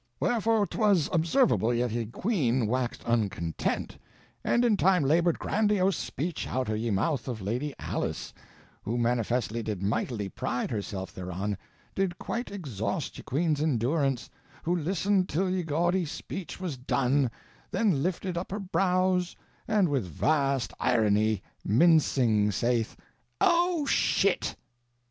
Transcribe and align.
Wherefore 0.19 0.65
'twas 0.65 1.11
observable 1.13 1.69
yt 1.69 1.91
ye 1.91 2.07
quene 2.07 2.65
waxed 2.65 3.05
uncontent; 3.05 3.99
and 4.43 4.65
in 4.65 4.75
time 4.75 5.03
labor'd 5.03 5.37
grandiose 5.37 5.95
speeche 5.95 6.47
out 6.47 6.69
of 6.69 6.77
ye 6.79 6.89
mouth 6.89 7.27
of 7.27 7.39
Lady 7.39 7.75
Alice, 7.77 8.33
who 8.81 8.97
manifestly 8.97 9.61
did 9.61 9.83
mightily 9.83 10.27
pride 10.27 10.71
herself 10.71 11.13
thereon, 11.13 11.55
did 11.93 12.17
quite 12.17 12.49
exhauste 12.51 13.19
ye 13.19 13.23
quene's 13.23 13.61
endurance, 13.61 14.27
who 14.63 14.75
listened 14.75 15.29
till 15.29 15.47
ye 15.51 15.61
gaudy 15.61 16.03
speeche 16.03 16.59
was 16.59 16.77
done, 16.77 17.29
then 17.69 18.01
lifted 18.01 18.39
up 18.39 18.49
her 18.49 18.59
brows, 18.59 19.35
and 19.67 19.87
with 19.87 20.03
vaste 20.07 20.73
irony, 20.79 21.43
mincing 21.63 22.49
saith 22.51 22.97
'O 23.39 23.85
shit!' 23.85 24.55